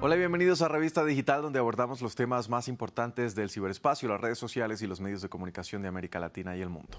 [0.00, 4.20] Hola y bienvenidos a Revista Digital, donde abordamos los temas más importantes del ciberespacio, las
[4.20, 6.98] redes sociales y los medios de comunicación de América Latina y el mundo.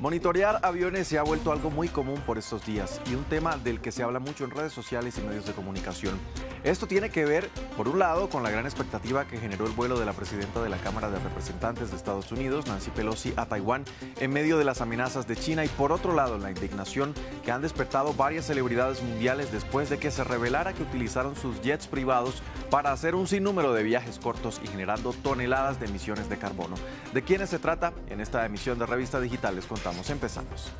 [0.00, 3.82] Monitorear aviones se ha vuelto algo muy común por estos días y un tema del
[3.82, 6.18] que se habla mucho en redes sociales y medios de comunicación.
[6.64, 9.98] Esto tiene que ver, por un lado, con la gran expectativa que generó el vuelo
[10.00, 13.84] de la presidenta de la Cámara de Representantes de Estados Unidos, Nancy Pelosi, a Taiwán
[14.18, 17.12] en medio de las amenazas de China y por otro lado, la indignación
[17.44, 21.86] que han despertado varias celebridades mundiales después de que se revelara que utilizaron sus jets
[21.86, 26.76] privados para hacer un sinnúmero de viajes cortos y generando toneladas de emisiones de carbono.
[27.12, 27.92] ¿De quiénes se trata?
[28.08, 30.08] En esta emisión de Revista Digital les contamos.
[30.08, 30.72] Empezamos.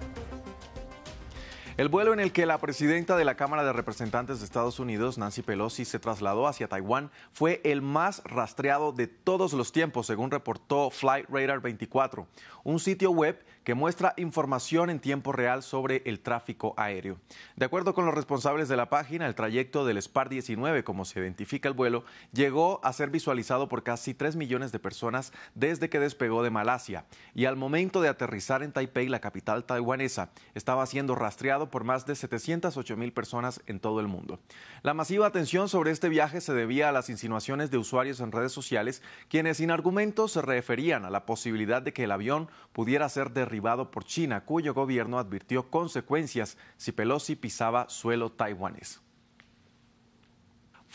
[1.77, 5.19] El vuelo en el que la presidenta de la Cámara de Representantes de Estados Unidos,
[5.19, 10.31] Nancy Pelosi, se trasladó hacia Taiwán fue el más rastreado de todos los tiempos, según
[10.31, 12.29] reportó Flight Radar 24,
[12.63, 17.19] un sitio web que muestra información en tiempo real sobre el tráfico aéreo.
[17.57, 21.19] De acuerdo con los responsables de la página, el trayecto del SPAR 19, como se
[21.19, 25.99] identifica el vuelo, llegó a ser visualizado por casi 3 millones de personas desde que
[25.99, 27.07] despegó de Malasia.
[27.35, 32.07] Y al momento de aterrizar en Taipei, la capital taiwanesa, estaba siendo rastreado por más
[32.07, 34.41] de 708 mil personas en todo el mundo.
[34.83, 38.53] La masiva atención sobre este viaje se debía a las insinuaciones de usuarios en redes
[38.53, 43.31] sociales, quienes sin argumentos se referían a la posibilidad de que el avión pudiera ser
[43.31, 49.01] derribado por China, cuyo gobierno advirtió consecuencias si Pelosi pisaba suelo taiwanés.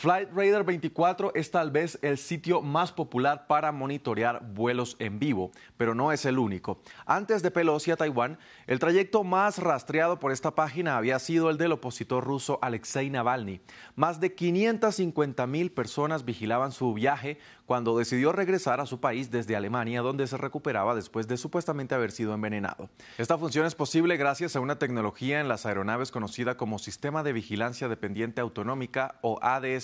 [0.00, 5.50] Flight Radar 24 es tal vez el sitio más popular para monitorear vuelos en vivo,
[5.76, 6.80] pero no es el único.
[7.04, 11.58] Antes de Pelosi a Taiwán, el trayecto más rastreado por esta página había sido el
[11.58, 13.60] del opositor ruso Alexei Navalny.
[13.94, 19.54] Más de 550 mil personas vigilaban su viaje cuando decidió regresar a su país desde
[19.54, 22.88] Alemania, donde se recuperaba después de supuestamente haber sido envenenado.
[23.16, 27.32] Esta función es posible gracias a una tecnología en las aeronaves conocida como Sistema de
[27.32, 29.38] Vigilancia Dependiente Autonómica o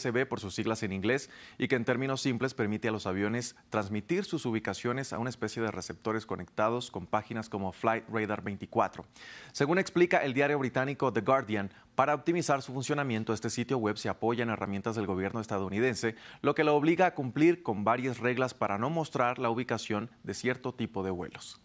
[0.06, 3.56] ADSB por sus siglas en inglés y que en términos simples permite a los aviones
[3.70, 9.04] transmitir sus ubicaciones a una especie de receptores conectados con páginas como Flight Radar 24.
[9.52, 14.10] Según explica el diario británico The Guardian, para optimizar su funcionamiento, este sitio web se
[14.10, 18.52] apoya en herramientas del gobierno estadounidense, lo que lo obliga a cumplir con varias reglas
[18.52, 21.60] para no mostrar la ubicación de cierto tipo de vuelos.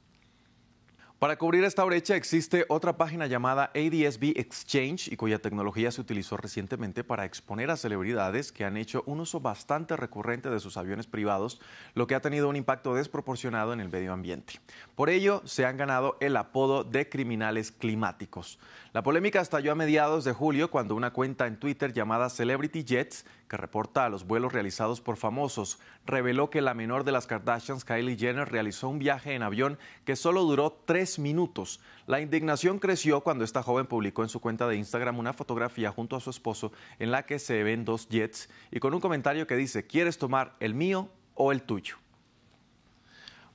[1.22, 6.36] Para cubrir esta brecha existe otra página llamada ADSB Exchange y cuya tecnología se utilizó
[6.36, 11.06] recientemente para exponer a celebridades que han hecho un uso bastante recurrente de sus aviones
[11.06, 11.62] privados,
[11.94, 14.54] lo que ha tenido un impacto desproporcionado en el medio ambiente.
[14.96, 18.58] Por ello, se han ganado el apodo de criminales climáticos.
[18.92, 23.26] La polémica estalló a mediados de julio cuando una cuenta en Twitter llamada Celebrity Jets,
[23.48, 27.86] que reporta a los vuelos realizados por famosos, reveló que la menor de las Kardashians,
[27.86, 31.80] Kylie Jenner, realizó un viaje en avión que solo duró tres minutos.
[32.08, 36.16] La indignación creció cuando esta joven publicó en su cuenta de Instagram una fotografía junto
[36.16, 39.56] a su esposo en la que se ven dos jets y con un comentario que
[39.56, 42.01] dice, ¿quieres tomar el mío o el tuyo?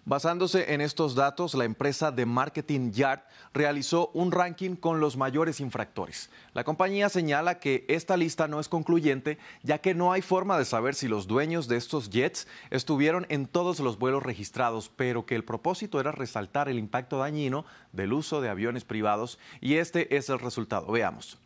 [0.09, 3.23] Basándose en estos datos, la empresa de marketing Yard
[3.53, 6.31] realizó un ranking con los mayores infractores.
[6.55, 10.65] La compañía señala que esta lista no es concluyente, ya que no hay forma de
[10.65, 15.35] saber si los dueños de estos jets estuvieron en todos los vuelos registrados, pero que
[15.35, 17.65] el propósito era resaltar el impacto dañino
[17.97, 20.93] del uso de aviones privados y este es el resultado.
[20.93, 21.39] Veamos.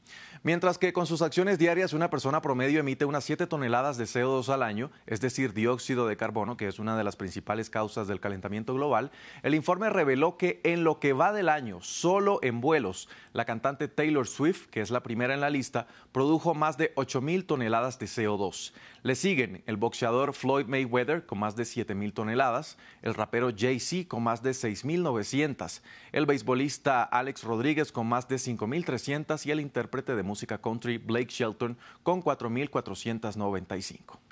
[0.42, 4.48] Mientras que con sus acciones diarias una persona promedio emite unas 7 toneladas de CO2
[4.48, 8.20] al año, es decir, dióxido de carbono, que es una de las principales causas del
[8.20, 9.10] calentamiento global,
[9.42, 13.86] el informe reveló que en lo que va del año, solo en vuelos, la cantante
[13.86, 17.98] Taylor Swift, que es la primera en la lista, produjo más de 8 mil toneladas
[17.98, 18.72] de CO2.
[19.02, 24.08] Le siguen el boxeador Floyd Mayweather con más de 7 mil toneladas, el rapero Jay-Z
[24.08, 25.82] con más de 6.900,
[26.12, 31.28] el beisbolista Alex Rodríguez con más de 5.300 y el intérprete de música country Blake
[31.28, 34.29] Shelton con 4.495.